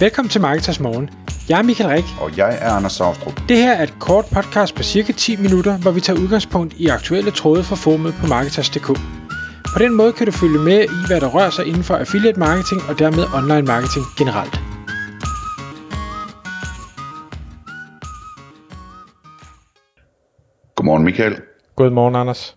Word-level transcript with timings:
Velkommen 0.00 0.30
til 0.30 0.40
Marketers 0.40 0.80
Morgen. 0.80 1.10
Jeg 1.48 1.58
er 1.58 1.62
Michael 1.62 1.90
Rik. 1.90 2.04
Og 2.20 2.36
jeg 2.36 2.58
er 2.60 2.70
Anders 2.70 2.92
Saustrup. 2.92 3.40
Det 3.48 3.56
her 3.56 3.72
er 3.72 3.82
et 3.82 3.94
kort 4.00 4.24
podcast 4.34 4.74
på 4.74 4.82
cirka 4.82 5.12
10 5.12 5.36
minutter, 5.36 5.78
hvor 5.78 5.90
vi 5.90 6.00
tager 6.00 6.20
udgangspunkt 6.20 6.74
i 6.74 6.86
aktuelle 6.86 7.30
tråde 7.30 7.62
fra 7.64 7.76
formet 7.76 8.14
på 8.20 8.26
Marketers.dk. 8.26 8.86
På 9.74 9.78
den 9.78 9.94
måde 9.94 10.12
kan 10.12 10.26
du 10.26 10.32
følge 10.32 10.58
med 10.58 10.80
i, 10.84 10.98
hvad 11.06 11.20
der 11.20 11.28
rører 11.36 11.50
sig 11.50 11.66
inden 11.66 11.82
for 11.82 11.94
affiliate 11.94 12.38
marketing 12.38 12.80
og 12.88 12.98
dermed 12.98 13.24
online 13.38 13.66
marketing 13.72 14.04
generelt. 14.18 14.56
Godmorgen 20.76 21.04
Michael. 21.04 21.36
Godmorgen 21.76 22.16
Anders. 22.16 22.56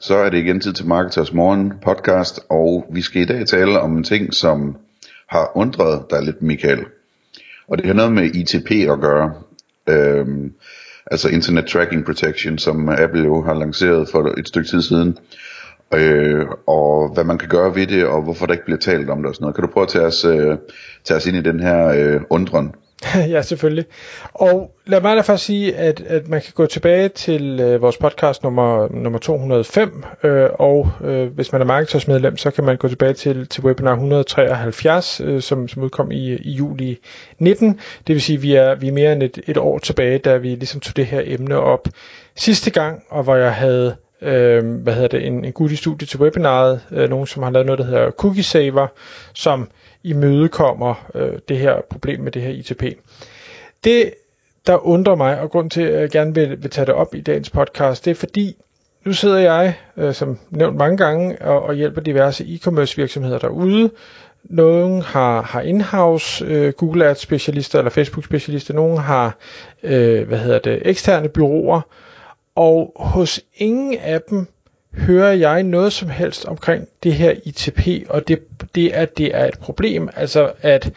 Så 0.00 0.14
er 0.16 0.30
det 0.30 0.38
igen 0.38 0.60
tid 0.60 0.72
til 0.72 0.86
Marketers 0.86 1.32
Morgen 1.32 1.72
podcast, 1.84 2.40
og 2.50 2.84
vi 2.90 3.02
skal 3.02 3.22
i 3.22 3.26
dag 3.26 3.46
tale 3.46 3.80
om 3.80 3.96
en 3.96 4.04
ting, 4.04 4.34
som 4.34 4.76
har 5.32 5.56
undret 5.56 6.04
dig 6.10 6.22
lidt, 6.22 6.42
Michael. 6.42 6.84
Og 7.68 7.78
det 7.78 7.86
har 7.86 7.94
noget 7.94 8.12
med 8.12 8.34
ITP 8.34 8.70
at 8.70 9.00
gøre. 9.00 9.34
Øhm, 9.88 10.52
altså 11.10 11.28
Internet 11.28 11.66
Tracking 11.66 12.04
Protection, 12.04 12.58
som 12.58 12.88
Apple 12.88 13.24
jo 13.24 13.42
har 13.42 13.54
lanceret 13.54 14.08
for 14.08 14.34
et 14.38 14.48
stykke 14.48 14.68
tid 14.68 14.82
siden. 14.82 15.18
Øh, 15.94 16.46
og 16.66 17.14
hvad 17.14 17.24
man 17.24 17.38
kan 17.38 17.48
gøre 17.48 17.74
ved 17.74 17.86
det, 17.86 18.06
og 18.06 18.22
hvorfor 18.22 18.46
der 18.46 18.52
ikke 18.52 18.64
bliver 18.64 18.78
talt 18.78 19.10
om 19.10 19.18
det 19.18 19.26
og 19.26 19.34
sådan 19.34 19.44
noget. 19.44 19.54
Kan 19.54 19.64
du 19.64 19.70
prøve 19.72 19.84
at 19.84 19.88
tage 19.88 20.04
os, 20.04 20.24
øh, 20.24 20.56
tage 21.04 21.18
os 21.18 21.26
ind 21.26 21.36
i 21.36 21.42
den 21.42 21.60
her 21.60 21.88
øh, 21.88 22.20
undren? 22.30 22.74
ja, 23.34 23.42
selvfølgelig. 23.42 23.84
Og 24.34 24.70
lad 24.86 25.00
mig 25.00 25.16
da 25.16 25.20
først 25.20 25.44
sige, 25.44 25.76
at, 25.76 26.00
at 26.00 26.28
man 26.28 26.40
kan 26.40 26.52
gå 26.54 26.66
tilbage 26.66 27.08
til 27.08 27.60
øh, 27.60 27.82
vores 27.82 27.96
podcast 27.96 28.42
nummer, 28.42 28.88
nummer 28.90 29.18
205, 29.18 30.04
øh, 30.22 30.48
og 30.58 30.90
øh, 31.04 31.34
hvis 31.34 31.52
man 31.52 31.60
er 31.60 31.64
markedsmedlem, 31.64 32.36
så 32.36 32.50
kan 32.50 32.64
man 32.64 32.76
gå 32.76 32.88
tilbage 32.88 33.12
til, 33.12 33.46
til 33.48 33.64
webinar 33.64 33.92
173, 33.92 35.20
øh, 35.24 35.42
som, 35.42 35.68
som 35.68 35.82
udkom 35.82 36.10
i, 36.10 36.36
i 36.36 36.50
juli 36.50 36.98
19. 37.38 37.80
Det 38.06 38.14
vil 38.14 38.22
sige, 38.22 38.36
at 38.36 38.42
vi 38.42 38.54
er, 38.54 38.74
vi 38.74 38.88
er 38.88 38.92
mere 38.92 39.12
end 39.12 39.22
et, 39.22 39.40
et 39.46 39.56
år 39.56 39.78
tilbage, 39.78 40.18
da 40.18 40.36
vi 40.36 40.48
ligesom 40.48 40.80
tog 40.80 40.96
det 40.96 41.06
her 41.06 41.22
emne 41.24 41.56
op 41.56 41.88
sidste 42.36 42.70
gang, 42.70 43.02
og 43.10 43.22
hvor 43.22 43.36
jeg 43.36 43.54
havde 43.54 43.96
øh, 44.22 44.64
hvad 44.82 44.94
hedder 44.94 45.08
det, 45.08 45.26
en, 45.26 45.44
en 45.44 45.52
gut 45.52 45.78
studie 45.78 46.06
til 46.06 46.20
webinaret, 46.20 46.80
øh, 46.90 47.10
nogen 47.10 47.26
som 47.26 47.42
har 47.42 47.50
lavet 47.50 47.66
noget, 47.66 47.78
der 47.78 47.84
hedder 47.84 48.10
Cookie 48.10 48.42
Saver, 48.42 48.86
som 49.34 49.68
imødekommer 50.04 51.10
øh, 51.14 51.38
det 51.48 51.58
her 51.58 51.80
problem 51.90 52.20
med 52.20 52.32
det 52.32 52.42
her 52.42 52.50
ITP. 52.50 52.82
Det, 53.84 54.14
der 54.66 54.86
undrer 54.86 55.14
mig, 55.14 55.40
og 55.40 55.50
grund 55.50 55.70
til, 55.70 55.82
at 55.82 56.00
jeg 56.00 56.10
gerne 56.10 56.34
vil, 56.34 56.62
vil 56.62 56.70
tage 56.70 56.86
det 56.86 56.94
op 56.94 57.14
i 57.14 57.20
dagens 57.20 57.50
podcast, 57.50 58.04
det 58.04 58.10
er 58.10 58.14
fordi, 58.14 58.56
nu 59.04 59.12
sidder 59.12 59.38
jeg, 59.38 59.74
øh, 59.96 60.14
som 60.14 60.38
nævnt 60.50 60.76
mange 60.76 60.96
gange, 60.96 61.42
og, 61.42 61.62
og 61.62 61.74
hjælper 61.74 62.00
diverse 62.00 62.44
e-commerce 62.44 62.96
virksomheder 62.96 63.38
derude. 63.38 63.90
Nogle 64.44 65.02
har, 65.02 65.42
har 65.42 65.60
in-house 65.60 66.44
øh, 66.44 66.72
Google 66.72 67.06
Ads 67.06 67.18
specialister 67.18 67.78
eller 67.78 67.90
Facebook 67.90 68.24
specialister, 68.24 68.74
nogle 68.74 68.98
har 68.98 69.36
øh, 69.82 70.28
hvad 70.28 70.38
hedder 70.38 70.58
det, 70.58 70.82
eksterne 70.84 71.28
byråer, 71.28 71.80
og 72.56 72.92
hos 72.96 73.40
ingen 73.56 73.98
af 73.98 74.20
dem 74.30 74.46
hører 74.94 75.32
jeg 75.32 75.62
noget 75.62 75.92
som 75.92 76.08
helst 76.08 76.44
omkring 76.44 76.88
det 77.02 77.14
her 77.14 77.34
ITP, 77.44 77.88
og 78.08 78.28
det, 78.28 78.38
det 78.74 78.90
at 78.92 79.18
det 79.18 79.36
er 79.36 79.44
et 79.44 79.58
problem, 79.58 80.08
altså 80.16 80.52
at 80.62 80.92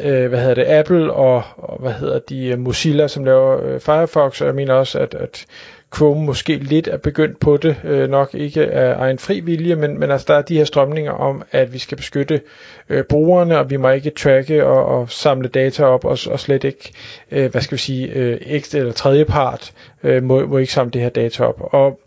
øh, 0.00 0.28
hvad 0.28 0.40
hedder 0.40 0.54
det, 0.54 0.66
Apple 0.66 1.12
og, 1.12 1.42
og 1.56 1.78
hvad 1.80 1.92
hedder 1.92 2.18
de, 2.18 2.46
øh, 2.46 2.58
Mozilla, 2.58 3.08
som 3.08 3.24
laver 3.24 3.64
øh, 3.64 3.80
Firefox, 3.80 4.40
og 4.40 4.46
jeg 4.46 4.54
mener 4.54 4.74
også, 4.74 4.98
at, 4.98 5.14
at 5.14 5.46
Chrome 5.94 6.24
måske 6.26 6.56
lidt 6.56 6.88
er 6.88 6.96
begyndt 6.96 7.40
på 7.40 7.56
det, 7.56 7.76
øh, 7.84 8.10
nok 8.10 8.34
ikke 8.34 8.66
af 8.66 8.94
egen 8.98 9.18
fri 9.18 9.40
vilje, 9.40 9.74
men, 9.74 9.98
men 10.00 10.10
altså 10.10 10.24
der 10.28 10.34
er 10.38 10.42
de 10.42 10.56
her 10.56 10.64
strømninger 10.64 11.12
om, 11.12 11.42
at 11.52 11.72
vi 11.72 11.78
skal 11.78 11.96
beskytte 11.96 12.40
øh, 12.88 13.04
brugerne, 13.04 13.58
og 13.58 13.70
vi 13.70 13.76
må 13.76 13.90
ikke 13.90 14.10
tracke 14.10 14.66
og, 14.66 14.86
og 14.86 15.10
samle 15.10 15.48
data 15.48 15.84
op, 15.84 16.04
og, 16.04 16.18
og 16.30 16.40
slet 16.40 16.64
ikke, 16.64 16.92
øh, 17.30 17.50
hvad 17.50 17.60
skal 17.60 17.76
vi 17.76 17.80
sige, 17.80 18.08
øh, 18.12 18.38
ekstra 18.46 18.78
eller 18.78 18.92
tredjepart 18.92 19.72
øh, 20.02 20.22
må, 20.22 20.46
må 20.46 20.58
ikke 20.58 20.72
samle 20.72 20.90
det 20.90 21.00
her 21.00 21.08
data 21.08 21.44
op. 21.44 21.60
Og 21.60 22.00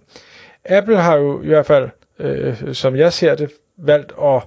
Apple 0.68 0.98
har 0.98 1.16
jo 1.18 1.42
i 1.42 1.48
hvert 1.48 1.66
fald, 1.66 1.90
øh, 2.20 2.74
som 2.74 2.96
jeg 2.96 3.14
ser 3.14 3.36
det, 3.36 3.52
valgt 3.78 4.12
at 4.24 4.42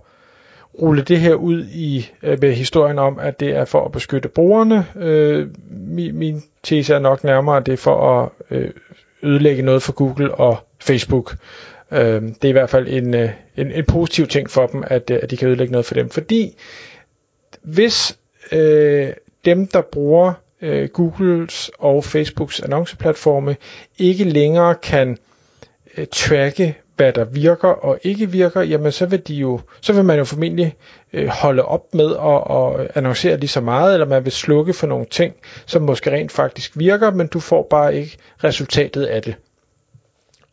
rulle 0.83 1.03
det 1.03 1.21
her 1.21 1.35
ud 1.35 1.65
i 1.65 2.11
øh, 2.23 2.39
med 2.41 2.53
historien 2.53 2.99
om, 2.99 3.19
at 3.19 3.41
det 3.41 3.51
er 3.57 3.65
for 3.65 3.85
at 3.85 3.93
beskytte 3.93 4.29
brugerne. 4.29 4.87
Øh, 4.97 5.49
min, 5.71 6.15
min 6.19 6.43
tese 6.63 6.95
er 6.95 6.99
nok 6.99 7.25
nærmere, 7.25 7.57
at 7.57 7.67
det 7.67 7.73
er 7.73 7.77
for 7.77 8.21
at 8.23 8.29
øh, 8.51 8.71
ødelægge 9.23 9.63
noget 9.63 9.83
for 9.83 9.93
Google 9.93 10.35
og 10.35 10.57
Facebook. 10.81 11.37
Øh, 11.93 12.23
det 12.23 12.45
er 12.45 12.49
i 12.49 12.53
hvert 12.53 12.71
fald 12.71 12.89
en, 12.89 13.15
øh, 13.15 13.31
en, 13.57 13.73
en 13.73 13.85
positiv 13.85 14.27
ting 14.27 14.51
for 14.51 14.67
dem, 14.67 14.85
at, 14.87 15.11
øh, 15.11 15.19
at 15.23 15.31
de 15.31 15.37
kan 15.37 15.49
ødelægge 15.49 15.73
noget 15.73 15.87
for 15.87 15.95
dem. 15.95 16.11
Fordi 16.11 16.57
hvis 17.63 18.19
øh, 18.53 19.09
dem, 19.45 19.67
der 19.67 19.81
bruger 19.81 20.33
øh, 20.63 20.89
Googles 20.89 21.71
og 21.79 22.05
Facebooks 22.05 22.61
annonceplatforme, 22.61 23.57
ikke 23.99 24.25
længere 24.25 24.75
kan 24.75 25.19
øh, 25.97 26.07
tracke, 26.13 26.79
hvad 26.97 27.13
der 27.13 27.25
virker 27.25 27.69
og 27.69 27.99
ikke 28.03 28.31
virker, 28.31 28.61
jamen 28.63 28.93
så 28.93 29.07
vil, 29.07 29.29
de 29.29 29.35
jo, 29.35 29.61
så 29.81 29.93
vil 29.93 30.05
man 30.05 30.19
jo 30.19 30.25
formentlig 30.25 30.77
øh, 31.13 31.27
holde 31.29 31.65
op 31.65 31.95
med 31.95 32.17
at, 32.17 32.57
at 32.57 32.91
annoncere 32.95 33.37
lige 33.37 33.49
så 33.49 33.61
meget, 33.61 33.95
eller 33.95 34.07
man 34.07 34.25
vil 34.25 34.33
slukke 34.33 34.73
for 34.73 34.87
nogle 34.87 35.07
ting, 35.11 35.35
som 35.67 35.83
måske 35.83 36.11
rent 36.11 36.33
faktisk 36.33 36.73
virker, 36.79 37.11
men 37.11 37.27
du 37.27 37.41
får 37.41 37.67
bare 37.71 37.97
ikke 37.97 38.19
resultatet 38.45 39.05
af 39.05 39.23
det. 39.23 39.35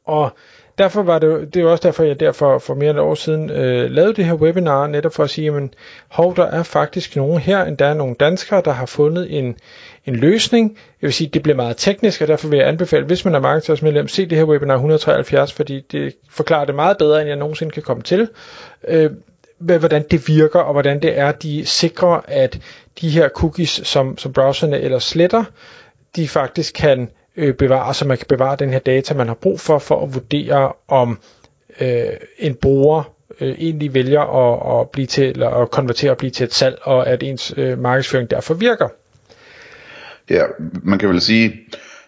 Og 0.06 0.32
derfor 0.78 1.04
var 1.04 1.20
det, 1.20 1.54
det 1.54 1.62
er 1.62 1.68
også 1.68 1.88
derfor, 1.88 2.04
jeg 2.04 2.20
derfor 2.20 2.60
for 2.60 2.76
mere 2.76 2.90
end 2.90 2.98
et 2.98 3.04
år 3.04 3.16
siden 3.16 3.50
øh, 3.50 3.92
lavede 3.92 4.14
det 4.14 4.26
her 4.26 4.34
webinar, 4.34 4.88
netop 4.88 5.14
for 5.14 5.24
at 5.24 5.30
sige, 5.30 5.46
jamen, 5.46 5.74
hov, 6.08 6.36
der 6.36 6.46
er 6.46 6.64
faktisk 6.64 7.16
nogen 7.16 7.40
her, 7.40 7.66
endda 7.66 7.86
er 7.86 7.94
nogle 7.94 8.16
danskere, 8.20 8.62
der 8.66 8.72
har 8.72 8.86
fundet 8.86 9.38
en, 9.38 9.56
en 10.06 10.16
løsning. 10.16 10.78
Jeg 11.02 11.08
vil 11.08 11.14
sige, 11.14 11.30
det 11.34 11.44
bliver 11.44 11.56
meget 11.56 11.78
teknisk, 11.78 12.22
og 12.22 12.28
derfor 12.28 12.48
vil 12.48 12.58
jeg 12.60 12.68
anbefale, 12.68 13.06
hvis 13.06 13.26
man 13.26 13.36
er 13.36 13.40
markedsføringsmedlem, 13.40 14.08
se 14.08 14.26
det 14.26 14.38
her 14.38 14.46
webinar 14.46 14.74
173, 14.76 15.54
fordi 15.54 15.82
det 15.92 16.14
forklarer 16.30 16.66
det 16.66 16.76
meget 16.76 16.98
bedre, 16.98 17.20
end 17.22 17.28
jeg 17.28 17.38
nogensinde 17.38 17.72
kan 17.72 17.84
komme 17.84 18.04
til. 18.04 18.30
Øh, 18.88 19.12
hvordan 19.60 20.06
det 20.12 20.28
virker, 20.28 20.60
og 20.60 20.74
hvordan 20.74 21.02
det 21.02 21.20
er, 21.20 21.32
de 21.32 21.66
sikrer, 21.66 22.22
at 22.28 22.60
de 23.02 23.10
her 23.10 23.30
cookies, 23.30 23.70
som, 23.84 24.18
som 24.18 24.34
browserne 24.34 24.80
eller 24.80 25.00
sletter, 25.00 25.44
de 26.16 26.28
faktisk 26.28 26.74
kan 26.74 27.10
øh, 27.38 27.54
bevare, 27.54 27.94
så 27.94 28.08
man 28.08 28.18
kan 28.18 28.28
bevare 28.30 28.56
den 28.56 28.70
her 28.70 28.80
data, 28.80 29.14
man 29.14 29.28
har 29.28 29.36
brug 29.36 29.60
for, 29.60 29.80
for 29.80 30.04
at 30.04 30.14
vurdere, 30.14 30.72
om 30.88 31.20
øh, 31.82 32.04
en 32.38 32.56
bruger 32.56 33.14
øh, 33.42 33.56
egentlig 33.58 33.94
vælger 33.94 34.22
at, 34.22 34.82
at 34.82 34.90
blive 34.90 35.08
til, 35.08 35.30
eller 35.30 35.50
at 35.50 35.72
konvertere 35.72 36.12
og 36.12 36.18
blive 36.18 36.32
til 36.32 36.44
et 36.44 36.54
salg, 36.54 36.78
og 36.82 37.08
at 37.08 37.24
ens 37.24 37.54
øh, 37.58 37.80
markedsføring 37.80 38.32
derfor 38.32 38.54
virker. 38.54 38.88
Ja, 40.30 40.44
man 40.84 41.00
kan 41.00 41.10
vel 41.10 41.22
sige, 41.22 41.54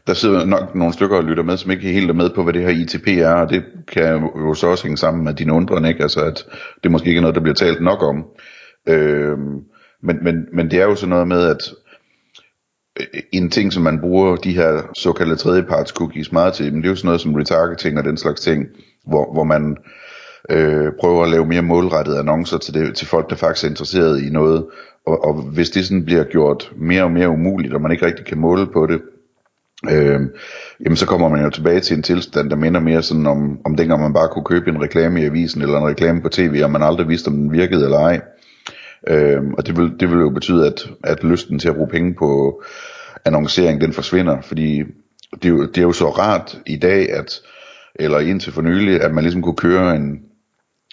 der 0.07 0.13
sidder 0.13 0.45
nok 0.45 0.75
nogle 0.75 0.93
stykker 0.93 1.17
og 1.17 1.23
lytter 1.23 1.43
med, 1.43 1.57
som 1.57 1.71
ikke 1.71 1.91
helt 1.91 2.09
er 2.09 2.13
med 2.13 2.29
på, 2.29 2.43
hvad 2.43 2.53
det 2.53 2.61
her 2.61 2.69
ITP 2.69 3.07
er, 3.07 3.33
og 3.33 3.49
det 3.49 3.63
kan 3.87 4.23
jo 4.23 4.53
så 4.53 4.67
også 4.67 4.83
hænge 4.83 4.97
sammen 4.97 5.23
med 5.23 5.33
dine 5.33 5.53
undren, 5.53 5.85
ikke? 5.85 6.03
Altså, 6.03 6.19
at 6.25 6.45
det 6.83 6.91
måske 6.91 7.07
ikke 7.07 7.17
er 7.17 7.21
noget, 7.21 7.35
der 7.35 7.41
bliver 7.41 7.55
talt 7.55 7.81
nok 7.81 8.03
om. 8.03 8.25
Øh, 8.87 9.37
men, 10.03 10.23
men, 10.23 10.45
men 10.53 10.71
det 10.71 10.79
er 10.79 10.83
jo 10.83 10.95
sådan 10.95 11.09
noget 11.09 11.27
med, 11.27 11.47
at 11.47 11.73
Øh, 12.99 13.21
en 13.31 13.49
ting, 13.49 13.73
som 13.73 13.83
man 13.83 13.99
bruger 13.99 14.35
de 14.35 14.53
her 14.55 14.81
såkaldte 14.93 15.35
tredjeparts 15.35 15.91
cookies 15.91 16.31
meget 16.31 16.53
til, 16.53 16.73
men 16.73 16.81
det 16.81 16.87
er 16.87 16.91
jo 16.91 16.95
sådan 16.95 17.07
noget 17.07 17.21
som 17.21 17.35
retargeting 17.35 17.97
og 17.97 18.03
den 18.03 18.17
slags 18.17 18.41
ting, 18.41 18.65
hvor, 19.07 19.33
hvor 19.33 19.43
man 19.43 19.77
øh, 20.49 20.91
prøver 20.99 21.23
at 21.23 21.29
lave 21.29 21.45
mere 21.45 21.61
målrettede 21.61 22.19
annoncer 22.19 22.57
til, 22.57 22.73
det, 22.73 22.95
til 22.95 23.07
folk, 23.07 23.29
der 23.29 23.35
faktisk 23.35 23.65
er 23.65 23.69
interesseret 23.69 24.21
i 24.21 24.29
noget, 24.29 24.65
og, 25.07 25.25
og 25.25 25.33
hvis 25.33 25.69
det 25.69 25.85
sådan 25.85 26.05
bliver 26.05 26.23
gjort 26.23 26.71
mere 26.75 27.03
og 27.03 27.11
mere 27.11 27.29
umuligt, 27.29 27.73
og 27.73 27.81
man 27.81 27.91
ikke 27.91 28.05
rigtig 28.05 28.25
kan 28.25 28.37
måle 28.37 28.67
på 28.73 28.87
det, 28.87 29.01
øh, 29.91 30.19
jamen 30.83 30.95
så 30.95 31.05
kommer 31.05 31.29
man 31.29 31.43
jo 31.43 31.49
tilbage 31.49 31.79
til 31.79 31.97
en 31.97 32.03
tilstand, 32.03 32.49
der 32.49 32.55
minder 32.55 32.79
mere 32.79 33.01
sådan 33.01 33.27
om, 33.27 33.59
om 33.65 33.75
dengang 33.75 34.01
man 34.01 34.13
bare 34.13 34.27
kunne 34.27 34.45
købe 34.45 34.69
en 34.69 34.81
reklame 34.81 35.21
i 35.21 35.25
avisen, 35.25 35.61
eller 35.61 35.77
en 35.77 35.87
reklame 35.87 36.21
på 36.21 36.29
tv, 36.29 36.61
og 36.63 36.71
man 36.71 36.83
aldrig 36.83 37.07
vidste, 37.07 37.27
om 37.27 37.33
den 37.33 37.51
virkede 37.51 37.83
eller 37.85 37.99
ej. 37.99 38.21
Øh, 39.07 39.41
og 39.57 39.67
det 39.67 39.77
vil, 39.77 39.91
det 39.99 40.09
vil 40.09 40.19
jo 40.19 40.29
betyde, 40.29 40.67
at, 40.67 40.89
at 41.03 41.23
lysten 41.23 41.59
til 41.59 41.69
at 41.69 41.75
bruge 41.75 41.89
penge 41.89 42.15
på 42.19 42.61
annoncering, 43.25 43.81
den 43.81 43.93
forsvinder, 43.93 44.41
fordi 44.41 44.83
det 45.33 45.45
er, 45.45 45.49
jo, 45.49 45.65
det 45.65 45.77
er 45.77 45.81
jo 45.81 45.91
så 45.91 46.09
rart 46.09 46.59
i 46.65 46.75
dag, 46.75 47.13
at 47.13 47.41
eller 47.95 48.19
indtil 48.19 48.53
for 48.53 48.61
nylig, 48.61 49.01
at 49.01 49.13
man 49.13 49.23
ligesom 49.23 49.41
kunne 49.41 49.55
køre 49.55 49.95
en, 49.95 50.19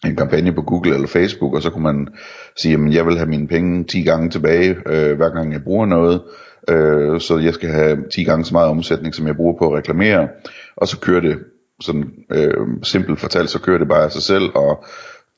en 0.04 0.16
kampagne 0.16 0.52
på 0.52 0.62
Google 0.62 0.94
eller 0.94 1.08
Facebook, 1.08 1.54
og 1.54 1.62
så 1.62 1.70
kunne 1.70 1.82
man 1.82 2.08
sige, 2.56 2.74
at 2.74 2.94
jeg 2.94 3.06
vil 3.06 3.16
have 3.16 3.28
mine 3.28 3.48
penge 3.48 3.84
10 3.84 4.02
gange 4.02 4.30
tilbage, 4.30 4.76
øh, 4.86 5.16
hver 5.16 5.30
gang 5.30 5.52
jeg 5.52 5.64
bruger 5.64 5.86
noget, 5.86 6.22
øh, 6.70 7.20
så 7.20 7.38
jeg 7.38 7.54
skal 7.54 7.70
have 7.70 8.04
10 8.14 8.24
gange 8.24 8.44
så 8.44 8.54
meget 8.54 8.68
omsætning, 8.68 9.14
som 9.14 9.26
jeg 9.26 9.36
bruger 9.36 9.58
på 9.58 9.72
at 9.72 9.78
reklamere, 9.78 10.28
og 10.76 10.88
så 10.88 10.98
kører 11.00 11.20
det, 11.20 11.38
sådan 11.80 12.12
øh, 12.32 12.66
simpelt 12.82 13.20
fortalt, 13.20 13.50
så 13.50 13.60
kører 13.60 13.78
det 13.78 13.88
bare 13.88 14.04
af 14.04 14.12
sig 14.12 14.22
selv, 14.22 14.50
og 14.54 14.84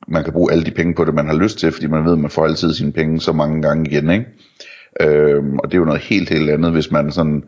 man 0.09 0.25
kan 0.25 0.33
bruge 0.33 0.53
alle 0.53 0.65
de 0.65 0.71
penge 0.71 0.95
på 0.95 1.05
det, 1.05 1.15
man 1.15 1.27
har 1.27 1.35
lyst 1.35 1.59
til, 1.59 1.73
fordi 1.73 1.87
man 1.87 2.05
ved, 2.05 2.12
at 2.12 2.19
man 2.19 2.31
får 2.31 2.45
altid 2.45 2.75
sine 2.75 2.93
penge 2.93 3.21
så 3.21 3.33
mange 3.33 3.62
gange 3.62 3.91
igen, 3.91 4.11
ikke? 4.11 4.27
Øhm, 5.00 5.59
og 5.59 5.69
det 5.69 5.75
er 5.75 5.79
jo 5.79 5.85
noget 5.85 6.00
helt, 6.00 6.29
helt 6.29 6.50
andet, 6.50 6.73
hvis 6.73 6.91
man 6.91 7.12
sådan 7.12 7.45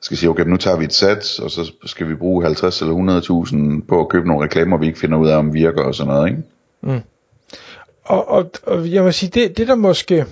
skal 0.00 0.16
sige, 0.16 0.30
okay, 0.30 0.44
nu 0.44 0.56
tager 0.56 0.76
vi 0.76 0.84
et 0.84 0.92
sats, 0.92 1.38
og 1.38 1.50
så 1.50 1.72
skal 1.84 2.08
vi 2.08 2.14
bruge 2.14 2.44
50 2.44 2.82
eller 2.82 3.80
100.000 3.82 3.86
på 3.88 4.00
at 4.00 4.08
købe 4.08 4.26
nogle 4.26 4.44
reklamer, 4.44 4.78
vi 4.78 4.86
ikke 4.86 4.98
finder 4.98 5.18
ud 5.18 5.28
af, 5.28 5.36
om 5.36 5.54
virker 5.54 5.82
og 5.82 5.94
sådan 5.94 6.12
noget, 6.12 6.28
ikke? 6.28 6.42
Mm. 6.82 7.00
Og, 8.04 8.28
og, 8.28 8.50
og 8.62 8.92
jeg 8.92 9.02
må 9.02 9.10
sige, 9.10 9.30
det, 9.30 9.58
det 9.58 9.68
der 9.68 9.74
måske, 9.74 10.24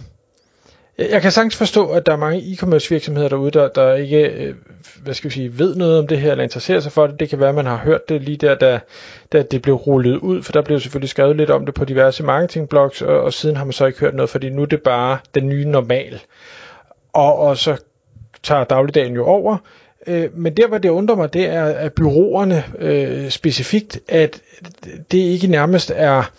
Øh, 0.98 1.10
jeg, 1.10 1.22
kan 1.22 1.32
sagtens 1.32 1.56
forstå, 1.56 1.87
at 1.88 2.06
der 2.06 2.12
er 2.12 2.16
mange 2.16 2.40
e-commerce 2.40 2.90
virksomheder 2.90 3.28
derude, 3.28 3.50
der, 3.50 3.69
der 3.69 3.94
ikke 3.94 4.25
øh, 4.25 4.54
hvad 5.02 5.14
skal 5.14 5.31
vi 5.31 5.34
sige, 5.34 5.58
ved 5.58 5.75
noget 5.76 5.98
om 5.98 6.06
det 6.06 6.20
her, 6.20 6.31
eller 6.31 6.44
interesserer 6.44 6.81
sig 6.81 6.93
for 6.93 7.06
det. 7.06 7.20
Det 7.20 7.28
kan 7.28 7.40
være, 7.40 7.48
at 7.48 7.54
man 7.54 7.66
har 7.66 7.76
hørt 7.76 8.08
det 8.08 8.22
lige 8.22 8.37
der, 8.37 8.54
da, 8.54 8.81
da 9.32 9.43
det 9.43 9.62
blev 9.62 9.75
rullet 9.75 10.16
ud, 10.16 10.43
for 10.43 10.52
der 10.52 10.62
blev 10.62 10.81
selvfølgelig 10.81 11.08
skrevet 11.10 11.37
lidt 11.37 11.50
om 11.50 11.66
det 11.66 11.75
på 11.75 11.84
diverse 11.84 12.22
marketingblogs, 12.22 13.02
og, 13.02 13.20
og 13.20 13.32
siden 13.32 13.56
har 13.56 13.64
man 13.64 13.72
så 13.72 13.87
ikke 13.87 14.00
hørt 14.00 14.14
noget, 14.14 14.31
fordi 14.31 14.50
nu 14.50 14.62
er 14.62 14.66
det 14.66 14.82
bare 14.82 15.19
den 15.34 15.48
nye 15.48 15.64
normal. 15.64 16.20
Og, 17.12 17.38
og 17.38 17.56
så 17.56 17.76
tager 18.42 18.64
dagligdagen 18.64 19.14
jo 19.14 19.25
over. 19.25 19.56
Øh, 20.06 20.38
men 20.38 20.56
der, 20.56 20.69
hvor 20.69 20.78
det 20.78 20.88
undrer 20.88 21.16
mig, 21.16 21.32
det 21.32 21.46
er, 21.49 21.64
at 21.64 21.92
byråerne 21.92 22.64
øh, 22.78 23.31
specifikt, 23.31 24.00
at 24.08 24.40
det 25.10 25.19
ikke 25.19 25.46
nærmest 25.46 25.92
er 25.94 26.31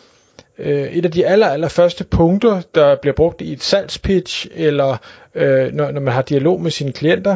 øh, 0.60 0.84
et 0.84 1.06
af 1.06 1.12
de 1.12 1.28
aller, 1.28 1.48
aller 1.48 1.68
første 1.68 2.04
punkter, 2.04 2.62
der 2.76 2.96
bliver 3.02 3.14
brugt 3.14 3.42
i 3.42 3.54
et 3.54 3.64
salgspitch, 3.64 4.48
eller 4.56 4.98
øh, 5.36 5.74
når, 5.74 5.92
når 5.92 6.02
man 6.02 6.14
har 6.14 6.22
dialog 6.22 6.62
med 6.62 6.72
sine 6.72 6.92
klienter, 6.92 7.36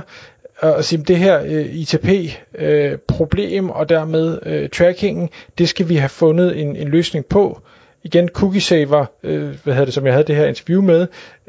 og 0.62 0.84
sige, 0.84 1.04
det 1.04 1.18
her 1.18 1.42
øh, 1.46 1.76
ITP-problem 1.76 3.66
øh, 3.66 3.76
og 3.76 3.90
dermed 3.90 4.40
øh, 4.46 4.70
trackingen, 4.70 5.30
det 5.58 5.70
skal 5.70 5.90
vi 5.90 5.96
have 5.96 6.10
fundet 6.10 6.62
en, 6.62 6.76
en 6.76 6.88
løsning 6.88 7.26
på. 7.26 7.62
Igen, 8.04 8.28
Cookie 8.28 8.62
Saver, 8.62 9.06
øh, 9.24 9.56
hvad 9.64 9.74
hedder 9.74 9.86
det, 9.86 9.94
som 9.94 10.06
jeg 10.06 10.14
havde 10.14 10.28
det 10.28 10.36
her 10.36 10.46
interview 10.46 10.82
med, 10.82 11.08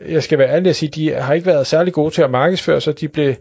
jeg 0.09 0.23
skal 0.23 0.39
være 0.39 0.49
ærlig 0.49 0.71
at 0.71 0.77
sige, 0.77 0.91
de 0.91 1.11
har 1.13 1.35
ikke 1.35 1.47
været 1.47 1.67
særlig 1.67 1.93
gode 1.93 2.15
til 2.15 2.23
at 2.23 2.31
markedsføre, 2.31 2.81
så 2.81 2.93
de 2.93 3.09
blev 3.09 3.35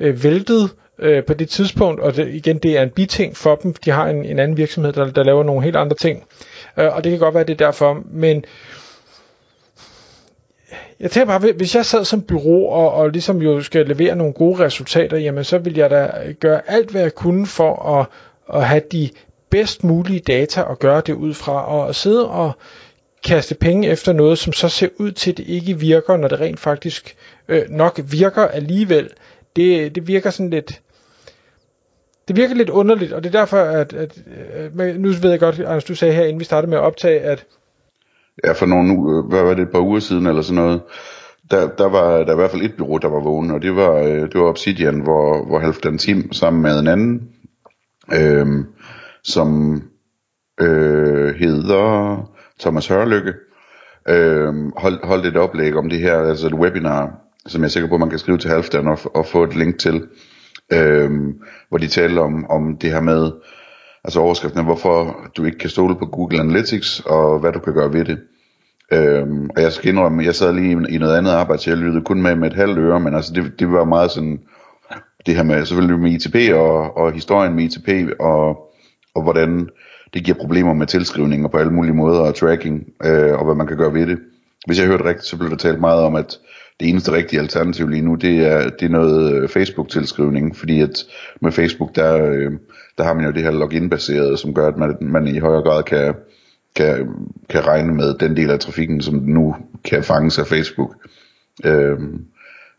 øh, 0.00 0.24
væltet 0.24 0.70
øh, 0.98 1.24
på 1.24 1.34
det 1.34 1.48
tidspunkt, 1.48 2.00
og 2.00 2.16
det, 2.16 2.28
igen, 2.28 2.58
det 2.58 2.78
er 2.78 2.82
en 2.82 2.90
biting 2.90 3.36
for 3.36 3.54
dem. 3.54 3.74
De 3.84 3.90
har 3.90 4.08
en, 4.08 4.24
en 4.24 4.38
anden 4.38 4.56
virksomhed, 4.56 4.92
der, 4.92 5.10
der 5.10 5.24
laver 5.24 5.42
nogle 5.42 5.62
helt 5.62 5.76
andre 5.76 5.96
ting. 5.96 6.18
Øh, 6.18 6.24
Øh, 6.78 6.96
og 6.96 7.04
det 7.04 7.10
kan 7.10 7.18
godt 7.18 7.34
være, 7.34 7.44
det 7.44 7.60
er 7.60 7.66
derfor. 7.66 8.02
Men 8.10 8.44
jeg 11.00 11.10
tænker 11.10 11.38
bare, 11.38 11.52
hvis 11.52 11.74
jeg 11.74 11.86
sad 11.86 12.04
som 12.04 12.22
bureau 12.22 12.66
og, 12.68 12.92
og 12.92 13.10
ligesom 13.10 13.42
jo 13.42 13.62
skal 13.62 13.86
levere 13.86 14.16
nogle 14.16 14.32
gode 14.32 14.58
resultater, 14.64 15.16
jamen 15.18 15.44
så 15.44 15.58
vil 15.58 15.74
jeg 15.76 15.90
da 15.90 16.10
gøre 16.40 16.70
alt, 16.70 16.90
hvad 16.90 17.00
jeg 17.02 17.14
kunne 17.14 17.46
for 17.46 17.98
at, 17.98 18.06
at 18.54 18.66
have 18.66 18.82
de 18.92 19.10
bedst 19.50 19.84
mulige 19.84 20.20
data 20.20 20.62
og 20.62 20.78
gøre 20.78 21.02
det 21.06 21.12
ud 21.12 21.34
fra, 21.34 21.66
og 21.66 21.88
at 21.88 21.96
sidde 21.96 22.28
og 22.28 22.52
kaste 23.24 23.54
penge 23.54 23.88
efter 23.88 24.12
noget, 24.12 24.38
som 24.38 24.52
så 24.52 24.68
ser 24.68 24.88
ud 24.98 25.12
til, 25.12 25.30
at 25.30 25.36
det 25.38 25.46
ikke 25.48 25.78
virker, 25.78 26.16
når 26.16 26.28
det 26.28 26.40
rent 26.40 26.60
faktisk 26.60 27.16
øh, 27.48 27.62
nok 27.70 28.00
virker 28.04 28.46
alligevel. 28.48 29.10
Det, 29.56 29.94
det 29.94 30.06
virker 30.06 30.30
sådan 30.30 30.50
lidt, 30.50 30.80
det 32.28 32.36
virker 32.36 32.54
lidt 32.54 32.70
underligt, 32.70 33.12
og 33.12 33.24
det 33.24 33.34
er 33.34 33.40
derfor, 33.40 33.56
at, 33.56 33.92
at, 33.92 34.18
at 34.52 34.76
nu 35.00 35.08
ved 35.08 35.30
jeg 35.30 35.40
godt, 35.40 35.60
Anders, 35.60 35.84
du 35.84 35.94
sagde 35.94 36.14
her, 36.14 36.24
inden 36.24 36.40
vi 36.40 36.44
startede 36.44 36.70
med 36.70 36.78
at 36.78 36.84
optage, 36.84 37.20
at... 37.20 37.46
Ja, 38.44 38.52
for 38.52 38.66
nogle, 38.66 38.90
øh, 38.90 39.24
hvad 39.28 39.42
var 39.42 39.54
det, 39.54 39.62
et 39.62 39.70
par 39.72 39.80
uger 39.80 40.00
siden 40.00 40.26
eller 40.26 40.42
sådan 40.42 40.62
noget, 40.62 40.82
der, 41.50 41.68
der 41.68 41.88
var 41.88 42.24
der 42.24 42.32
i 42.32 42.36
hvert 42.36 42.50
fald 42.50 42.62
et 42.62 42.74
bureau, 42.78 42.96
der 42.96 43.08
var 43.08 43.20
vågen, 43.20 43.50
og 43.50 43.62
det 43.62 43.76
var, 43.76 43.94
øh, 43.94 44.20
det 44.20 44.34
var 44.34 44.48
Obsidian, 44.48 45.00
hvor, 45.00 45.46
hvor 45.46 45.58
Halfdan 45.58 45.98
Tim 45.98 46.32
sammen 46.32 46.62
med 46.62 46.80
en 46.80 46.86
anden, 46.86 47.28
øh, 48.12 48.64
som 49.24 49.82
øh, 50.60 51.34
hedder 51.34 52.30
Thomas 52.60 52.86
Hørlykke, 52.86 53.32
øh, 54.08 54.54
hold, 54.76 55.06
holdt 55.06 55.26
et 55.26 55.36
oplæg 55.36 55.76
om 55.76 55.88
det 55.88 55.98
her, 55.98 56.18
altså 56.18 56.46
et 56.46 56.54
webinar, 56.54 57.10
som 57.46 57.62
jeg 57.62 57.66
er 57.66 57.70
sikker 57.70 57.88
på, 57.88 57.98
man 57.98 58.10
kan 58.10 58.18
skrive 58.18 58.38
til 58.38 58.50
Halfdan 58.50 58.88
og, 58.88 58.98
og 59.14 59.26
få 59.26 59.44
et 59.44 59.56
link 59.56 59.78
til, 59.78 60.02
øhm, 60.72 61.40
hvor 61.68 61.78
de 61.78 61.88
taler 61.88 62.22
om, 62.22 62.50
om 62.50 62.76
det 62.76 62.90
her 62.90 63.00
med, 63.00 63.30
altså 64.04 64.20
overskriften 64.20 64.64
hvorfor 64.64 65.16
du 65.36 65.44
ikke 65.44 65.58
kan 65.58 65.70
stole 65.70 65.96
på 65.96 66.06
Google 66.06 66.40
Analytics, 66.40 67.00
og 67.00 67.38
hvad 67.38 67.52
du 67.52 67.58
kan 67.58 67.74
gøre 67.74 67.92
ved 67.92 68.04
det. 68.04 68.18
Øhm, 68.92 69.50
og 69.56 69.62
jeg 69.62 69.72
skal 69.72 69.90
indrømme, 69.90 70.24
jeg 70.24 70.34
sad 70.34 70.52
lige 70.52 70.70
i, 70.70 70.94
i 70.94 70.98
noget 70.98 71.16
andet 71.16 71.30
arbejde, 71.30 71.62
så 71.62 71.70
jeg 71.70 71.78
lyttede 71.78 72.04
kun 72.04 72.22
med 72.22 72.34
med 72.34 72.50
et 72.50 72.56
halvt 72.56 72.78
øre, 72.78 73.00
men 73.00 73.14
altså 73.14 73.32
det, 73.32 73.52
det 73.58 73.72
var 73.72 73.84
meget 73.84 74.10
sådan, 74.10 74.40
det 75.26 75.36
her 75.36 75.42
med 75.42 75.64
selvfølgelig 75.64 75.98
med 75.98 76.10
ITP 76.10 76.54
og, 76.54 76.96
og 76.96 77.12
historien 77.12 77.54
med 77.54 77.64
ITP, 77.64 77.88
og, 78.20 78.48
og 79.14 79.22
hvordan 79.22 79.68
det 80.14 80.24
giver 80.24 80.38
problemer 80.38 80.72
med 80.72 80.86
tilskrivninger 80.86 81.48
på 81.48 81.56
alle 81.56 81.72
mulige 81.72 81.94
måder, 81.94 82.20
og 82.20 82.34
tracking, 82.34 82.86
øh, 83.04 83.32
og 83.32 83.44
hvad 83.44 83.54
man 83.54 83.66
kan 83.66 83.76
gøre 83.76 83.94
ved 83.94 84.06
det. 84.06 84.18
Hvis 84.66 84.78
jeg 84.80 84.86
hørte 84.86 85.04
rigtigt, 85.04 85.26
så 85.26 85.36
blev 85.36 85.50
der 85.50 85.56
talt 85.56 85.80
meget 85.80 86.00
om, 86.00 86.14
at 86.14 86.38
det 86.80 86.88
eneste 86.88 87.12
rigtige 87.12 87.40
alternativ 87.40 87.88
lige 87.88 88.02
nu, 88.02 88.14
det 88.14 88.46
er, 88.46 88.70
det 88.70 88.82
er 88.86 88.88
noget 88.88 89.32
øh, 89.32 89.48
Facebook-tilskrivning, 89.48 90.56
fordi 90.56 90.80
at 90.80 91.04
med 91.40 91.52
Facebook, 91.52 91.96
der, 91.96 92.24
øh, 92.24 92.52
der 92.98 93.04
har 93.04 93.14
man 93.14 93.24
jo 93.24 93.30
det 93.30 93.42
her 93.42 93.50
login-baserede, 93.50 94.36
som 94.36 94.54
gør, 94.54 94.68
at 94.68 94.76
man, 94.76 94.96
man 95.00 95.26
i 95.26 95.38
højere 95.38 95.62
grad 95.62 95.82
kan, 95.82 96.14
kan, 96.76 97.08
kan 97.48 97.66
regne 97.66 97.94
med 97.94 98.14
den 98.14 98.36
del 98.36 98.50
af 98.50 98.58
trafikken, 98.58 99.02
som 99.02 99.14
nu 99.14 99.56
kan 99.84 100.04
fanges 100.04 100.38
af 100.38 100.46
Facebook. 100.46 100.94
Øh, 101.64 101.98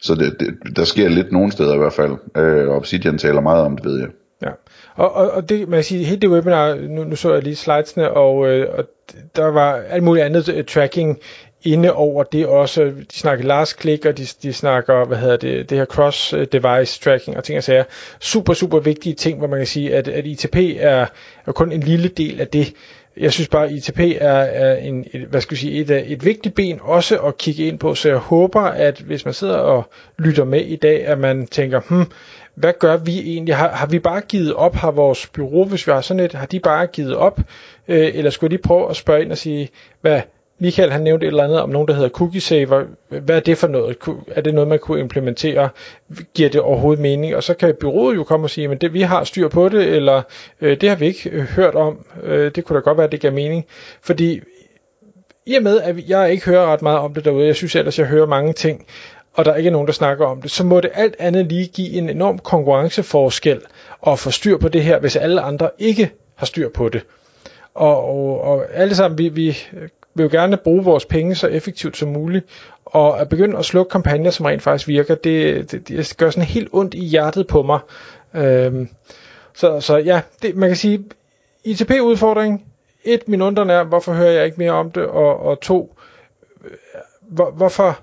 så 0.01 0.15
det, 0.15 0.39
det, 0.39 0.75
der 0.75 0.83
sker 0.83 1.09
lidt 1.09 1.31
nogle 1.31 1.51
steder 1.51 1.75
i 1.75 1.77
hvert 1.77 1.93
fald. 1.93 2.13
Øh, 2.37 2.67
Obsidian 2.67 3.17
taler 3.17 3.41
meget 3.41 3.63
om 3.63 3.77
det, 3.77 3.85
ved 3.85 3.99
jeg. 3.99 4.09
Ja, 4.41 4.49
og, 4.95 5.13
og, 5.13 5.31
og 5.31 5.49
det, 5.49 5.69
man 5.69 5.77
kan 5.77 5.83
sige, 5.83 6.05
helt 6.05 6.21
det 6.21 6.29
webinar, 6.29 6.75
nu, 6.75 7.03
nu 7.03 7.15
så 7.15 7.33
jeg 7.33 7.43
lige 7.43 7.55
slidesene, 7.55 8.11
og, 8.11 8.47
øh, 8.47 8.67
og 8.77 8.85
der 9.35 9.45
var 9.45 9.75
alt 9.75 10.03
muligt 10.03 10.25
andet 10.25 10.49
uh, 10.49 10.65
tracking 10.65 11.19
inde 11.63 11.93
over 11.93 12.23
det 12.23 12.47
også. 12.47 12.83
De 12.83 13.05
snakker 13.11 13.45
last 13.45 13.81
click, 13.81 14.05
og 14.05 14.17
de, 14.17 14.25
de 14.43 14.53
snakker, 14.53 15.05
hvad 15.05 15.17
hedder 15.17 15.37
det, 15.37 15.69
det 15.69 15.77
her 15.77 15.85
cross-device 15.85 16.99
øh, 16.99 17.03
tracking 17.03 17.37
og 17.37 17.43
ting 17.43 17.57
og 17.57 17.63
sager. 17.63 17.83
Super, 18.19 18.53
super 18.53 18.79
vigtige 18.79 19.15
ting, 19.15 19.37
hvor 19.37 19.47
man 19.47 19.59
kan 19.59 19.67
sige, 19.67 19.95
at, 19.95 20.07
at 20.07 20.25
ITP 20.25 20.55
er, 20.79 21.05
er 21.45 21.51
kun 21.51 21.71
en 21.71 21.83
lille 21.83 22.07
del 22.07 22.41
af 22.41 22.47
det. 22.47 22.73
Jeg 23.17 23.33
synes 23.33 23.47
bare, 23.47 23.65
at 23.65 23.71
ITP 23.71 23.99
er, 23.99 24.31
er 24.31 24.75
en, 24.77 25.05
et, 25.13 25.21
hvad 25.21 25.41
skal 25.41 25.55
jeg 25.55 25.59
sige, 25.59 25.81
et, 25.81 26.11
et 26.11 26.25
vigtigt 26.25 26.55
ben 26.55 26.79
også 26.81 27.17
at 27.17 27.37
kigge 27.37 27.63
ind 27.65 27.79
på, 27.79 27.95
så 27.95 28.09
jeg 28.09 28.17
håber, 28.17 28.61
at 28.61 28.99
hvis 28.99 29.25
man 29.25 29.33
sidder 29.33 29.57
og 29.57 29.89
lytter 30.19 30.43
med 30.43 30.61
i 30.61 30.75
dag, 30.75 31.05
at 31.05 31.19
man 31.19 31.47
tænker, 31.47 31.81
hmm, 31.89 32.05
hvad 32.59 32.73
gør 32.79 32.97
vi 32.97 33.19
egentlig? 33.19 33.55
Har, 33.55 33.69
har 33.69 33.87
vi 33.87 33.99
bare 33.99 34.21
givet 34.21 34.53
op? 34.53 34.75
Har 34.75 34.91
vores 34.91 35.27
bureau, 35.27 35.65
hvis 35.65 35.87
vi 35.87 35.91
har 35.91 36.01
sådan 36.01 36.23
et, 36.23 36.33
har 36.33 36.45
de 36.45 36.59
bare 36.59 36.87
givet 36.87 37.15
op? 37.15 37.39
Øh, 37.87 38.11
eller 38.13 38.31
skulle 38.31 38.57
de 38.57 38.61
prøve 38.61 38.89
at 38.89 38.95
spørge 38.95 39.21
ind 39.21 39.31
og 39.31 39.37
sige, 39.37 39.69
hvad, 40.01 40.21
Michael 40.59 40.91
han 40.91 41.01
nævnte 41.01 41.25
et 41.25 41.27
eller 41.27 41.43
andet 41.43 41.61
om 41.61 41.69
nogen, 41.69 41.87
der 41.87 41.93
hedder 41.93 42.09
Cookie 42.09 42.41
Saver. 42.41 42.83
Hvad 43.09 43.35
er 43.35 43.39
det 43.39 43.57
for 43.57 43.67
noget? 43.67 43.97
Er 44.27 44.41
det 44.41 44.53
noget, 44.53 44.67
man 44.67 44.79
kunne 44.79 44.99
implementere? 44.99 45.69
Giver 46.33 46.49
det 46.49 46.61
overhovedet 46.61 47.01
mening? 47.01 47.35
Og 47.35 47.43
så 47.43 47.53
kan 47.53 47.75
byrådet 47.79 48.15
jo 48.15 48.23
komme 48.23 48.45
og 48.45 48.49
sige, 48.49 48.67
men 48.67 48.77
det, 48.77 48.93
vi 48.93 49.01
har 49.01 49.23
styr 49.23 49.47
på 49.47 49.69
det, 49.69 49.83
eller 49.83 50.21
øh, 50.61 50.81
det 50.81 50.89
har 50.89 50.95
vi 50.95 51.05
ikke 51.05 51.29
øh, 51.29 51.41
hørt 51.41 51.75
om. 51.75 52.05
Øh, 52.23 52.51
det 52.55 52.65
kunne 52.65 52.75
da 52.75 52.81
godt 52.81 52.97
være, 52.97 53.05
at 53.05 53.11
det 53.11 53.19
giver 53.19 53.33
mening. 53.33 53.65
Fordi 54.01 54.39
i 55.45 55.55
og 55.55 55.63
med, 55.63 55.81
at 55.81 56.09
jeg 56.09 56.31
ikke 56.31 56.45
hører 56.45 56.65
ret 56.65 56.81
meget 56.81 56.99
om 56.99 57.13
det 57.13 57.25
derude, 57.25 57.45
jeg 57.45 57.55
synes 57.55 57.75
ellers, 57.75 57.99
jeg 57.99 58.07
hører 58.07 58.25
mange 58.25 58.53
ting, 58.53 58.85
og 59.39 59.45
der 59.45 59.51
er 59.51 59.55
ikke 59.55 59.69
nogen, 59.69 59.87
der 59.87 59.93
snakker 59.93 60.25
om 60.25 60.41
det, 60.41 60.51
så 60.51 60.63
må 60.63 60.81
det 60.81 60.91
alt 60.93 61.15
andet 61.19 61.45
lige 61.45 61.67
give 61.67 61.89
en 61.89 62.09
enorm 62.09 62.39
konkurrenceforskel 62.39 63.61
og 64.01 64.19
få 64.19 64.31
styr 64.31 64.57
på 64.57 64.67
det 64.67 64.83
her, 64.83 64.99
hvis 64.99 65.15
alle 65.15 65.41
andre 65.41 65.69
ikke 65.77 66.11
har 66.35 66.45
styr 66.45 66.69
på 66.69 66.89
det. 66.89 67.05
Og, 67.73 68.03
og, 68.03 68.41
og 68.41 68.65
alle 68.73 68.95
sammen, 68.95 69.17
vi, 69.17 69.29
vi 69.29 69.57
vil 70.13 70.23
jo 70.23 70.29
gerne 70.31 70.57
bruge 70.57 70.83
vores 70.83 71.05
penge 71.05 71.35
så 71.35 71.47
effektivt 71.47 71.97
som 71.97 72.09
muligt, 72.09 72.45
og 72.85 73.21
at 73.21 73.29
begynde 73.29 73.57
at 73.57 73.65
slukke 73.65 73.89
kampagner, 73.89 74.31
som 74.31 74.45
rent 74.45 74.61
faktisk 74.61 74.87
virker, 74.87 75.15
det, 75.15 75.71
det, 75.71 75.87
det 75.87 76.13
gør 76.17 76.29
sådan 76.29 76.47
helt 76.47 76.69
ondt 76.71 76.93
i 76.93 77.05
hjertet 77.05 77.47
på 77.47 77.61
mig. 77.61 77.79
Øhm, 78.33 78.89
så, 79.53 79.79
så 79.79 79.97
ja, 79.97 80.21
det, 80.41 80.55
man 80.55 80.69
kan 80.69 80.77
sige, 80.77 81.05
ITP-udfordring, 81.63 82.65
et, 83.03 83.27
min 83.27 83.41
undren 83.41 83.69
er, 83.69 83.83
hvorfor 83.83 84.13
hører 84.13 84.31
jeg 84.31 84.45
ikke 84.45 84.57
mere 84.57 84.71
om 84.71 84.91
det, 84.91 85.03
og, 85.03 85.39
og 85.39 85.59
to, 85.59 85.95
øh, 86.65 86.71
hvor, 87.21 87.51
hvorfor, 87.51 87.99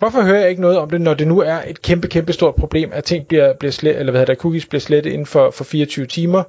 hvorfor 0.00 0.22
hører 0.22 0.40
jeg 0.40 0.50
ikke 0.50 0.62
noget 0.62 0.78
om 0.78 0.90
det, 0.90 1.00
når 1.00 1.14
det 1.14 1.26
nu 1.28 1.40
er 1.40 1.58
et 1.66 1.82
kæmpe, 1.82 2.08
kæmpe 2.08 2.32
stort 2.32 2.54
problem, 2.54 2.90
at 2.92 3.04
ting 3.04 3.26
bliver, 3.26 3.52
bliver 3.52 3.72
slet, 3.72 3.98
eller 3.98 4.10
hvad 4.10 4.20
hedder 4.20 4.34
der, 4.34 4.40
cookies 4.40 4.66
bliver 4.66 4.80
slettet 4.80 5.10
inden 5.12 5.26
for, 5.26 5.50
for 5.50 5.64
24 5.64 6.06
timer, 6.06 6.42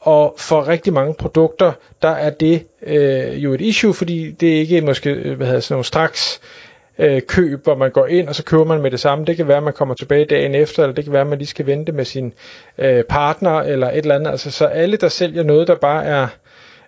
og 0.00 0.34
for 0.38 0.68
rigtig 0.68 0.92
mange 0.92 1.14
produkter, 1.14 1.72
der 2.02 2.08
er 2.08 2.30
det 2.30 2.66
øh, 2.82 3.44
jo 3.44 3.54
et 3.54 3.60
issue, 3.60 3.94
fordi 3.94 4.30
det 4.30 4.56
er 4.56 4.60
ikke 4.60 4.80
måske 4.80 5.10
øh, 5.10 5.36
hvad 5.36 5.46
hedder, 5.46 5.60
sådan 5.60 5.74
nogle 5.74 5.84
straks 5.84 6.40
øh, 6.98 7.22
køb, 7.22 7.64
hvor 7.64 7.74
man 7.74 7.90
går 7.90 8.06
ind, 8.06 8.28
og 8.28 8.34
så 8.34 8.44
køber 8.44 8.64
man 8.64 8.82
med 8.82 8.90
det 8.90 9.00
samme. 9.00 9.24
Det 9.24 9.36
kan 9.36 9.48
være, 9.48 9.56
at 9.56 9.62
man 9.62 9.72
kommer 9.72 9.94
tilbage 9.94 10.24
dagen 10.24 10.54
efter, 10.54 10.82
eller 10.82 10.94
det 10.94 11.04
kan 11.04 11.12
være, 11.12 11.22
at 11.22 11.26
man 11.28 11.38
lige 11.38 11.48
skal 11.48 11.66
vente 11.66 11.92
med 11.92 12.04
sin 12.04 12.32
øh, 12.78 13.04
partner, 13.04 13.50
eller 13.60 13.90
et 13.90 13.96
eller 13.98 14.14
andet. 14.14 14.30
Altså, 14.30 14.50
så 14.50 14.64
alle, 14.64 14.96
der 14.96 15.08
sælger 15.08 15.42
noget, 15.42 15.68
der 15.68 15.74
bare 15.74 16.04
er, 16.04 16.28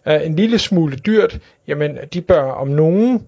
er 0.05 0.21
en 0.21 0.37
lille 0.37 0.59
smule 0.59 0.97
dyrt, 0.97 1.39
jamen, 1.69 1.99
de 2.13 2.21
bør 2.21 2.43
om 2.43 2.69
nogen 2.69 3.27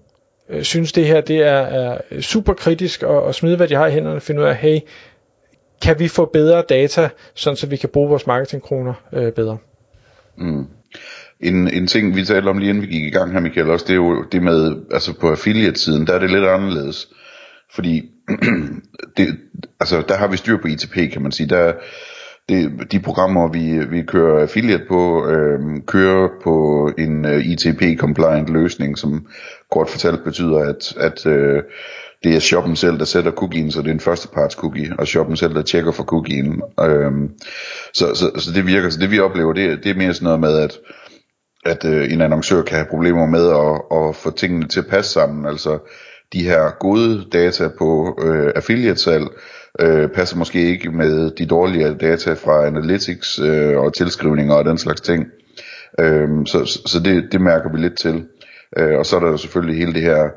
øh, 0.49 0.63
synes, 0.63 0.91
det 0.91 1.07
her 1.07 1.21
det 1.21 1.37
er, 1.37 1.51
er 1.51 2.21
super 2.21 2.53
kritisk, 2.53 3.03
og, 3.03 3.23
og 3.23 3.35
smide, 3.35 3.57
hvad 3.57 3.67
de 3.67 3.75
har 3.75 3.87
i 3.87 3.91
hænderne, 3.91 4.15
og 4.15 4.21
finde 4.21 4.41
ud 4.41 4.45
af, 4.45 4.55
hey, 4.55 4.79
kan 5.81 5.99
vi 5.99 6.07
få 6.07 6.25
bedre 6.33 6.63
data, 6.69 7.09
sådan 7.33 7.57
så 7.57 7.67
vi 7.67 7.77
kan 7.77 7.89
bruge 7.89 8.09
vores 8.09 8.27
marketingkroner 8.27 8.93
øh, 9.13 9.31
bedre. 9.33 9.57
Mm. 10.37 10.65
En, 11.39 11.67
en 11.67 11.87
ting, 11.87 12.15
vi 12.15 12.25
talte 12.25 12.47
om 12.47 12.57
lige 12.57 12.69
inden 12.69 12.83
vi 12.83 12.87
gik 12.87 13.03
i 13.03 13.09
gang 13.09 13.31
her, 13.33 13.39
Michael, 13.39 13.69
også, 13.69 13.85
det 13.85 13.91
er 13.91 13.95
jo 13.95 14.23
det 14.31 14.43
med, 14.43 14.75
altså 14.91 15.13
på 15.13 15.31
affiliate-siden, 15.31 16.07
der 16.07 16.13
er 16.13 16.19
det 16.19 16.31
lidt 16.31 16.45
anderledes. 16.45 17.07
Fordi, 17.71 18.09
det, 19.17 19.27
altså 19.79 20.03
der 20.07 20.17
har 20.17 20.27
vi 20.27 20.37
styr 20.37 20.57
på 20.57 20.67
ITP, 20.67 20.93
kan 21.13 21.21
man 21.21 21.31
sige. 21.31 21.49
Der, 21.49 21.73
det, 22.49 22.91
de 22.91 22.99
programmer, 22.99 23.47
vi, 23.47 23.85
vi 23.85 24.01
kører 24.03 24.41
affiliate 24.41 24.85
på, 24.87 25.27
øh, 25.27 25.59
kører 25.87 26.29
på 26.43 26.89
en 26.97 27.25
øh, 27.25 27.45
ITP-compliant 27.45 28.53
løsning, 28.53 28.97
som 28.97 29.27
kort 29.71 29.89
fortalt 29.89 30.23
betyder, 30.23 30.59
at, 30.59 30.97
at 30.97 31.25
øh, 31.25 31.63
det 32.23 32.35
er 32.35 32.39
shoppen 32.39 32.75
selv, 32.75 32.99
der 32.99 33.05
sætter 33.05 33.31
cookien, 33.31 33.71
så 33.71 33.81
det 33.81 33.87
er 33.87 33.93
en 33.93 33.99
førsteparts 33.99 34.55
cookie, 34.55 34.93
og 34.99 35.07
shoppen 35.07 35.37
selv, 35.37 35.53
der 35.55 35.61
tjekker 35.61 35.91
for 35.91 36.03
cookien. 36.03 36.61
Øh, 36.81 37.11
så, 37.93 38.15
så, 38.15 38.31
så 38.39 38.51
det 38.55 38.67
virker, 38.67 38.89
så 38.89 38.99
det 38.99 39.11
vi 39.11 39.19
oplever, 39.19 39.53
det, 39.53 39.83
det 39.83 39.91
er 39.91 39.95
mere 39.95 40.13
sådan 40.13 40.25
noget 40.25 40.39
med, 40.39 40.57
at 40.59 40.79
at 41.65 41.85
øh, 41.85 42.11
en 42.11 42.21
annoncør 42.21 42.61
kan 42.61 42.75
have 42.75 42.87
problemer 42.89 43.25
med 43.25 43.49
at, 43.49 43.97
at 43.99 44.15
få 44.15 44.31
tingene 44.31 44.67
til 44.67 44.79
at 44.79 44.87
passe 44.87 45.11
sammen. 45.11 45.45
Altså 45.45 45.79
de 46.33 46.43
her 46.43 46.79
gode 46.79 47.25
data 47.33 47.67
på 47.77 48.19
øh, 48.21 48.51
affiliate-salg 48.55 49.27
øh, 49.79 50.09
passer 50.09 50.37
måske 50.37 50.69
ikke 50.71 50.91
med 50.91 51.31
de 51.31 51.45
dårlige 51.45 51.93
data 51.93 52.33
fra 52.33 52.65
analytics 52.65 53.39
øh, 53.39 53.77
og 53.77 53.93
tilskrivninger 53.93 54.53
og 54.53 54.65
den 54.65 54.77
slags 54.77 55.01
ting. 55.01 55.25
Øh, 55.99 56.29
så 56.45 56.81
så 56.85 57.01
det, 57.05 57.27
det 57.31 57.41
mærker 57.41 57.71
vi 57.71 57.77
lidt 57.77 57.97
til. 57.97 58.25
Øh, 58.77 58.97
og 58.97 59.05
så 59.05 59.15
er 59.15 59.19
der 59.19 59.27
jo 59.27 59.37
selvfølgelig 59.37 59.77
hele 59.77 59.93
det 59.93 60.01
her 60.01 60.29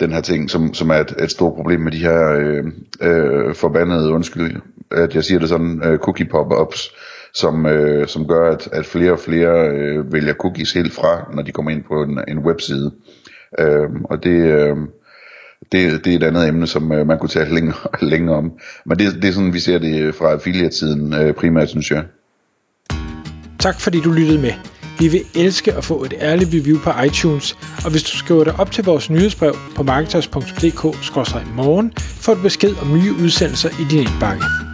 den 0.00 0.12
her 0.12 0.20
ting, 0.20 0.50
som, 0.50 0.74
som 0.74 0.90
er 0.90 0.94
et, 0.94 1.14
et 1.22 1.30
stort 1.30 1.54
problem 1.54 1.80
med 1.80 1.92
de 1.92 1.98
her 1.98 2.32
øh, 2.32 2.64
øh, 3.02 3.54
forbandede, 3.54 4.12
undskyld, 4.12 4.60
at 4.90 5.14
jeg 5.14 5.24
siger 5.24 5.38
det 5.38 5.48
sådan, 5.48 5.82
øh, 5.84 5.98
cookie 5.98 6.26
pop-ups, 6.26 6.94
som, 7.34 7.66
øh, 7.66 8.06
som 8.06 8.26
gør, 8.26 8.50
at, 8.50 8.68
at 8.72 8.86
flere 8.86 9.12
og 9.12 9.18
flere 9.18 9.68
øh, 9.68 10.12
vælger 10.12 10.34
cookies 10.34 10.72
helt 10.72 10.92
fra, 10.92 11.30
når 11.34 11.42
de 11.42 11.52
kommer 11.52 11.70
ind 11.70 11.84
på 11.84 12.02
en, 12.02 12.20
en 12.28 12.38
webside. 12.38 12.92
Øh, 13.58 13.88
og 14.04 14.24
det, 14.24 14.46
øh, 14.46 14.76
det, 15.72 16.04
det 16.04 16.12
er 16.12 16.16
et 16.16 16.22
andet 16.22 16.48
emne, 16.48 16.66
som 16.66 16.92
øh, 16.92 17.06
man 17.06 17.18
kunne 17.18 17.28
tale 17.28 17.54
længere, 17.54 17.76
længe 18.12 18.34
om. 18.34 18.52
Men 18.86 18.98
det, 18.98 19.14
det 19.14 19.24
er 19.24 19.32
sådan, 19.32 19.54
vi 19.54 19.60
ser 19.60 19.78
det 19.78 20.00
øh, 20.00 20.14
fra 20.14 20.32
affiliatiden 20.32 21.14
øh, 21.14 21.34
primært, 21.34 21.68
synes 21.68 21.90
jeg. 21.90 22.04
Tak 23.58 23.80
fordi 23.80 24.00
du 24.00 24.12
lyttede 24.12 24.38
med. 24.38 24.52
Vi 24.98 25.08
vil 25.08 25.22
elske 25.34 25.72
at 25.72 25.84
få 25.84 26.04
et 26.04 26.14
ærligt 26.20 26.50
review 26.54 26.78
på 26.78 26.90
iTunes, 27.06 27.56
og 27.84 27.90
hvis 27.90 28.02
du 28.02 28.16
skriver 28.16 28.44
dig 28.44 28.60
op 28.60 28.70
til 28.70 28.84
vores 28.84 29.10
nyhedsbrev 29.10 29.54
på 29.76 29.82
marketers.dk-morgen, 29.82 31.92
får 31.96 32.34
du 32.34 32.42
besked 32.42 32.74
om 32.82 32.92
nye 32.92 33.12
udsendelser 33.22 33.68
i 33.68 33.84
din 33.90 33.98
indbakke. 33.98 34.67